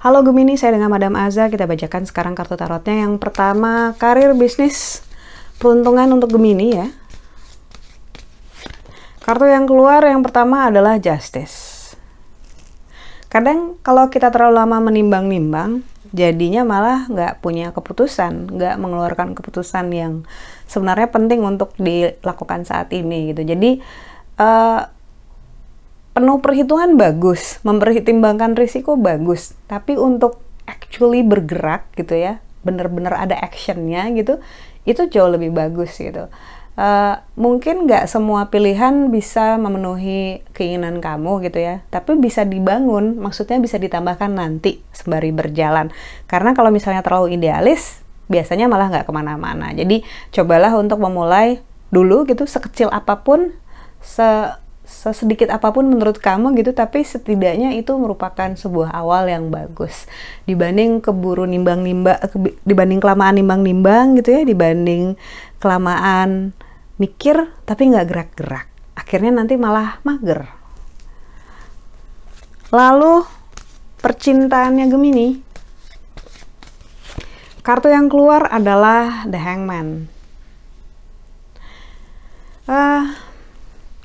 Halo 0.00 0.26
Gemini, 0.26 0.58
saya 0.58 0.74
dengan 0.74 0.90
Madam 0.90 1.14
Aza. 1.14 1.46
Kita 1.46 1.70
bacakan 1.70 2.10
sekarang 2.10 2.34
kartu 2.34 2.58
tarotnya. 2.58 3.06
Yang 3.06 3.22
pertama, 3.22 3.94
karir, 4.02 4.34
bisnis, 4.34 5.06
peruntungan 5.62 6.10
untuk 6.10 6.34
Gemini 6.34 6.74
ya. 6.74 6.90
Kartu 9.22 9.46
yang 9.46 9.70
keluar 9.70 10.02
yang 10.02 10.26
pertama 10.26 10.66
adalah 10.66 10.98
Justice. 10.98 11.94
Kadang 13.30 13.78
kalau 13.86 14.10
kita 14.10 14.34
terlalu 14.34 14.58
lama 14.58 14.90
menimbang-nimbang, 14.90 15.86
jadinya 16.10 16.66
malah 16.66 17.06
nggak 17.06 17.38
punya 17.42 17.70
keputusan, 17.70 18.50
nggak 18.58 18.76
mengeluarkan 18.78 19.38
keputusan 19.38 19.94
yang 19.94 20.26
sebenarnya 20.66 21.08
penting 21.10 21.42
untuk 21.42 21.74
dilakukan 21.78 22.66
saat 22.66 22.90
ini 22.90 23.30
gitu. 23.34 23.46
Jadi 23.46 23.78
uh, 24.38 24.86
penuh 26.10 26.38
perhitungan 26.42 26.98
bagus, 26.98 27.62
mempertimbangkan 27.62 28.58
risiko 28.58 28.98
bagus, 28.98 29.54
tapi 29.70 29.94
untuk 29.94 30.42
actually 30.66 31.22
bergerak 31.22 31.86
gitu 31.94 32.18
ya, 32.18 32.42
bener-bener 32.66 33.14
ada 33.14 33.38
actionnya 33.38 34.10
gitu, 34.14 34.42
itu 34.82 35.06
jauh 35.06 35.30
lebih 35.30 35.54
bagus 35.54 35.94
gitu. 35.94 36.26
Uh, 36.78 37.18
mungkin 37.36 37.84
nggak 37.84 38.08
semua 38.08 38.48
pilihan 38.48 39.12
bisa 39.12 39.60
memenuhi 39.60 40.40
keinginan 40.56 41.02
kamu 41.02 41.44
gitu 41.44 41.60
ya, 41.60 41.84
tapi 41.92 42.16
bisa 42.16 42.46
dibangun, 42.46 43.20
maksudnya 43.20 43.60
bisa 43.60 43.76
ditambahkan 43.76 44.32
nanti 44.32 44.80
sembari 44.94 45.28
berjalan. 45.34 45.92
Karena 46.24 46.56
kalau 46.56 46.72
misalnya 46.72 47.04
terlalu 47.04 47.36
idealis, 47.36 48.00
biasanya 48.32 48.70
malah 48.70 48.88
nggak 48.88 49.04
ke 49.04 49.12
mana-mana. 49.12 49.74
Jadi 49.76 50.06
cobalah 50.32 50.72
untuk 50.78 51.02
memulai 51.02 51.60
dulu 51.92 52.24
gitu, 52.24 52.48
sekecil 52.48 52.88
apa 52.88 53.20
pun, 53.26 53.52
se 54.00 54.56
sesedikit 54.90 55.46
apa 55.54 55.70
pun 55.70 55.86
menurut 55.86 56.18
kamu 56.18 56.58
gitu 56.58 56.74
tapi 56.74 57.06
setidaknya 57.06 57.78
itu 57.78 57.94
merupakan 57.94 58.50
sebuah 58.58 58.90
awal 58.90 59.30
yang 59.30 59.46
bagus 59.46 60.10
dibanding 60.50 60.98
keburu 60.98 61.46
nimbang-nimbang 61.46 62.18
dibanding 62.66 62.98
kelamaan 62.98 63.38
nimbang-nimbang 63.38 64.18
gitu 64.18 64.34
ya 64.34 64.42
dibanding 64.42 65.14
kelamaan 65.60 66.56
mikir 66.96 67.52
tapi 67.68 67.92
nggak 67.92 68.06
gerak-gerak 68.08 68.66
akhirnya 68.96 69.44
nanti 69.44 69.54
malah 69.60 70.00
mager 70.02 70.48
lalu 72.74 73.22
percintaannya 74.00 74.86
Gemini 74.88 75.28
kartu 77.60 77.92
yang 77.92 78.08
keluar 78.08 78.48
adalah 78.48 79.28
The 79.28 79.38
Hangman 79.38 80.08
uh, 82.70 83.04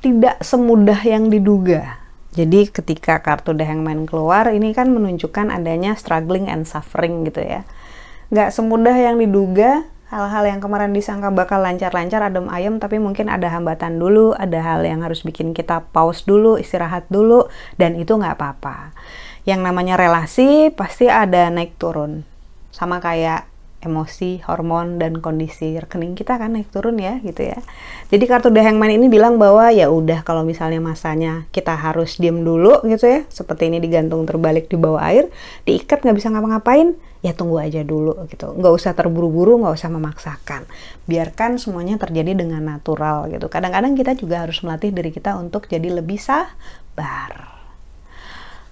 tidak 0.01 0.41
semudah 0.41 0.97
yang 1.05 1.29
diduga. 1.29 2.01
Jadi 2.35 2.67
ketika 2.67 3.23
kartu 3.23 3.55
The 3.55 3.63
Hangman 3.63 4.03
keluar, 4.09 4.51
ini 4.51 4.75
kan 4.75 4.91
menunjukkan 4.91 5.53
adanya 5.53 5.95
struggling 5.95 6.51
and 6.51 6.67
suffering 6.67 7.23
gitu 7.23 7.41
ya. 7.41 7.63
Nggak 8.33 8.51
semudah 8.51 8.95
yang 8.97 9.21
diduga, 9.21 9.87
hal-hal 10.15 10.47
yang 10.47 10.63
kemarin 10.63 10.95
disangka 10.95 11.27
bakal 11.27 11.59
lancar-lancar, 11.59 12.23
adem 12.23 12.47
ayem, 12.47 12.79
tapi 12.79 13.03
mungkin 13.03 13.27
ada 13.27 13.51
hambatan 13.51 13.99
dulu, 13.99 14.31
ada 14.31 14.63
hal 14.63 14.87
yang 14.87 15.03
harus 15.03 15.27
bikin 15.27 15.51
kita 15.51 15.83
pause 15.91 16.23
dulu, 16.23 16.55
istirahat 16.55 17.03
dulu, 17.11 17.51
dan 17.75 17.99
itu 17.99 18.15
nggak 18.15 18.39
apa-apa. 18.39 18.95
Yang 19.43 19.61
namanya 19.67 19.99
relasi 19.99 20.71
pasti 20.71 21.11
ada 21.11 21.51
naik 21.51 21.75
turun. 21.75 22.23
Sama 22.71 23.03
kayak 23.03 23.43
emosi, 23.85 24.41
hormon 24.43 24.97
dan 24.97 25.21
kondisi 25.21 25.77
rekening 25.77 26.17
kita 26.17 26.41
kan 26.41 26.57
naik 26.57 26.73
turun 26.73 26.97
ya 26.97 27.21
gitu 27.21 27.45
ya. 27.45 27.61
Jadi 28.09 28.23
kartu 28.25 28.49
The 28.49 28.65
Hangman 28.65 28.91
ini 28.97 29.07
bilang 29.07 29.37
bahwa 29.37 29.69
ya 29.69 29.93
udah 29.93 30.25
kalau 30.25 30.41
misalnya 30.41 30.81
masanya 30.81 31.45
kita 31.53 31.77
harus 31.77 32.17
diem 32.17 32.41
dulu 32.41 32.81
gitu 32.89 33.05
ya, 33.05 33.21
seperti 33.29 33.69
ini 33.69 33.77
digantung 33.77 34.25
terbalik 34.25 34.67
di 34.67 34.75
bawah 34.75 35.05
air, 35.05 35.29
diikat 35.63 36.01
nggak 36.01 36.17
bisa 36.17 36.33
ngapa-ngapain, 36.33 36.97
ya 37.25 37.33
tunggu 37.33 37.57
aja 37.57 37.81
dulu 37.81 38.13
gitu. 38.29 38.53
Nggak 38.53 38.73
usah 38.75 38.91
terburu-buru, 38.93 39.61
nggak 39.61 39.73
usah 39.73 39.89
memaksakan. 39.89 40.69
Biarkan 41.09 41.57
semuanya 41.57 41.97
terjadi 41.97 42.37
dengan 42.37 42.61
natural 42.61 43.29
gitu. 43.33 43.49
Kadang-kadang 43.49 43.97
kita 43.97 44.13
juga 44.13 44.45
harus 44.45 44.61
melatih 44.61 44.93
diri 44.93 45.09
kita 45.09 45.33
untuk 45.37 45.65
jadi 45.65 45.89
lebih 45.89 46.21
sabar. 46.21 47.55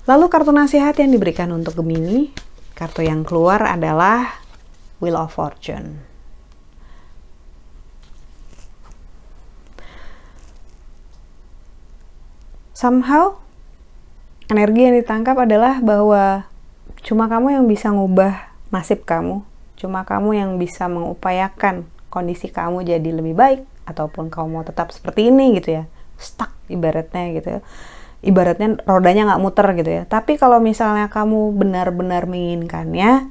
Lalu 0.04 0.28
kartu 0.28 0.52
nasihat 0.52 1.00
yang 1.00 1.16
diberikan 1.16 1.48
untuk 1.56 1.80
Gemini, 1.80 2.28
kartu 2.76 3.08
yang 3.08 3.24
keluar 3.24 3.64
adalah 3.64 4.43
Wheel 5.03 5.19
of 5.19 5.36
Fortune. 5.36 6.00
Somehow, 12.72 13.36
energi 14.47 14.88
yang 14.88 14.96
ditangkap 14.96 15.44
adalah 15.44 15.84
bahwa 15.84 16.47
cuma 17.03 17.28
kamu 17.28 17.59
yang 17.59 17.66
bisa 17.68 17.92
ngubah 17.92 18.56
nasib 18.72 19.03
kamu, 19.03 19.44
cuma 19.75 20.08
kamu 20.08 20.40
yang 20.40 20.52
bisa 20.56 20.88
mengupayakan 20.88 21.84
kondisi 22.08 22.47
kamu 22.47 22.88
jadi 22.88 23.12
lebih 23.12 23.36
baik, 23.36 23.62
ataupun 23.84 24.31
kamu 24.31 24.47
mau 24.47 24.63
tetap 24.63 24.96
seperti 24.96 25.28
ini 25.28 25.59
gitu 25.59 25.84
ya, 25.84 25.84
stuck 26.16 26.56
ibaratnya 26.72 27.36
gitu 27.36 27.50
ya 27.59 27.62
ibaratnya 28.24 28.80
rodanya 28.88 29.28
nggak 29.28 29.42
muter 29.44 29.68
gitu 29.75 29.92
ya. 29.92 30.03
Tapi 30.08 30.40
kalau 30.40 30.63
misalnya 30.63 31.12
kamu 31.12 31.52
benar-benar 31.59 32.24
menginginkannya, 32.25 33.28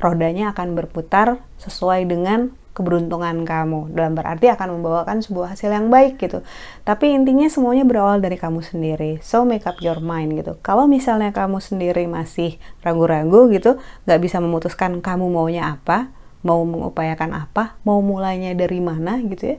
rodanya 0.00 0.52
akan 0.52 0.76
berputar 0.76 1.40
sesuai 1.60 2.08
dengan 2.08 2.52
keberuntungan 2.76 3.48
kamu. 3.48 3.96
Dalam 3.96 4.12
berarti 4.12 4.52
akan 4.52 4.76
membawakan 4.76 5.24
sebuah 5.24 5.56
hasil 5.56 5.72
yang 5.72 5.88
baik 5.88 6.20
gitu. 6.20 6.44
Tapi 6.84 7.16
intinya 7.16 7.48
semuanya 7.48 7.88
berawal 7.88 8.20
dari 8.20 8.36
kamu 8.36 8.60
sendiri. 8.60 9.16
So 9.24 9.48
make 9.48 9.64
up 9.64 9.80
your 9.80 9.96
mind 10.04 10.36
gitu. 10.36 10.60
Kalau 10.60 10.84
misalnya 10.84 11.32
kamu 11.32 11.64
sendiri 11.64 12.04
masih 12.04 12.60
ragu-ragu 12.84 13.48
gitu 13.48 13.80
nggak 14.04 14.20
bisa 14.20 14.36
memutuskan 14.44 15.00
kamu 15.00 15.32
maunya 15.32 15.72
apa 15.72 16.12
mau 16.44 16.62
mengupayakan 16.62 17.32
apa 17.34 17.74
mau 17.82 17.98
mulainya 17.98 18.54
dari 18.54 18.78
mana 18.78 19.18
gitu 19.24 19.56
ya 19.56 19.58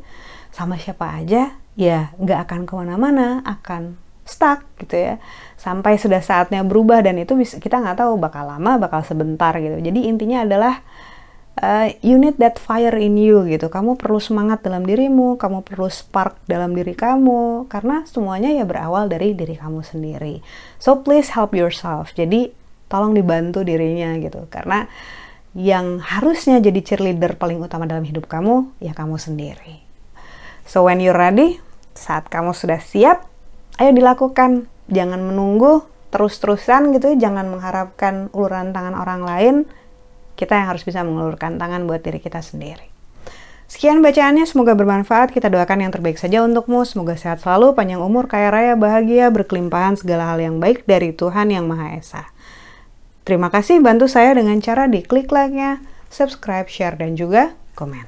sama 0.55 0.79
siapa 0.79 1.19
aja 1.19 1.59
ya 1.75 2.15
nggak 2.15 2.47
akan 2.47 2.61
ke 2.63 2.73
mana-mana 2.73 3.43
akan 3.43 3.99
stuck 4.27 4.63
gitu 4.83 4.95
ya. 4.95 5.15
Sampai 5.57 5.97
sudah 5.97 6.21
saatnya 6.21 6.61
berubah 6.61 7.01
dan 7.01 7.17
itu 7.17 7.33
bisa, 7.33 7.57
kita 7.57 7.81
nggak 7.81 8.03
tahu 8.03 8.19
bakal 8.21 8.45
lama 8.45 8.77
bakal 8.77 9.01
sebentar 9.01 9.55
gitu. 9.57 9.79
Jadi 9.81 9.99
intinya 10.05 10.45
adalah 10.45 10.85
uh, 11.61 11.89
you 12.05 12.17
need 12.17 12.38
that 12.38 12.61
fire 12.61 12.93
in 12.95 13.17
you 13.17 13.43
gitu. 13.49 13.67
Kamu 13.67 13.97
perlu 13.97 14.21
semangat 14.21 14.61
dalam 14.61 14.85
dirimu 14.85 15.35
kamu 15.41 15.65
perlu 15.65 15.89
spark 15.89 16.38
dalam 16.45 16.77
diri 16.77 16.93
kamu 16.93 17.65
karena 17.71 18.05
semuanya 18.05 18.53
ya 18.53 18.63
berawal 18.63 19.09
dari 19.09 19.33
diri 19.33 19.57
kamu 19.57 19.81
sendiri. 19.81 20.44
So 20.77 21.01
please 21.01 21.33
help 21.33 21.57
yourself. 21.57 22.13
Jadi 22.13 22.53
tolong 22.88 23.17
dibantu 23.17 23.65
dirinya 23.65 24.13
gitu. 24.21 24.45
Karena 24.47 24.85
yang 25.57 25.97
harusnya 25.97 26.61
jadi 26.61 26.79
cheerleader 26.85 27.33
paling 27.33 27.57
utama 27.57 27.89
dalam 27.89 28.05
hidup 28.05 28.29
kamu 28.29 28.69
ya 28.77 28.94
kamu 28.94 29.17
sendiri. 29.17 29.81
So 30.67 30.85
when 30.85 31.01
you're 31.01 31.17
ready 31.17 31.57
saat 31.97 32.29
kamu 32.29 32.53
sudah 32.53 32.77
siap 32.77 33.25
ayo 33.77 33.91
dilakukan 33.93 34.65
jangan 34.89 35.21
menunggu 35.21 35.85
terus-terusan 36.09 36.95
gitu 36.97 37.13
jangan 37.17 37.49
mengharapkan 37.51 38.31
uluran 38.33 38.73
tangan 38.73 38.97
orang 38.97 39.21
lain 39.21 39.55
kita 40.38 40.57
yang 40.57 40.69
harus 40.73 40.85
bisa 40.85 41.01
mengulurkan 41.01 41.61
tangan 41.61 41.85
buat 41.85 42.01
diri 42.01 42.21
kita 42.21 42.41
sendiri 42.41 42.97
Sekian 43.67 43.99
bacaannya, 43.99 44.47
semoga 44.47 44.79
bermanfaat. 44.79 45.35
Kita 45.35 45.51
doakan 45.51 45.83
yang 45.83 45.91
terbaik 45.91 46.15
saja 46.15 46.39
untukmu. 46.39 46.88
Semoga 46.88 47.19
sehat 47.19 47.43
selalu, 47.43 47.75
panjang 47.75 47.99
umur, 47.99 48.31
kaya 48.31 48.47
raya, 48.47 48.79
bahagia, 48.79 49.27
berkelimpahan 49.27 49.99
segala 49.99 50.23
hal 50.31 50.39
yang 50.39 50.63
baik 50.63 50.88
dari 50.88 51.11
Tuhan 51.11 51.51
Yang 51.51 51.65
Maha 51.67 51.99
Esa. 51.99 52.23
Terima 53.27 53.51
kasih 53.51 53.83
bantu 53.83 54.07
saya 54.07 54.39
dengan 54.39 54.63
cara 54.63 54.88
di 54.88 55.03
klik 55.03 55.27
like-nya, 55.35 55.83
subscribe, 56.07 56.71
share, 56.71 56.95
dan 56.95 57.19
juga 57.19 57.59
komen. 57.75 58.07